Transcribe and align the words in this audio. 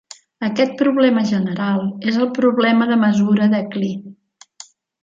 Aquest 0.45 0.71
problema 0.79 1.25
general 1.33 1.85
és 2.13 2.19
el 2.25 2.33
problema 2.41 2.91
de 2.95 2.99
mesura 3.07 3.53
de 3.57 3.65
Klee. 3.77 4.05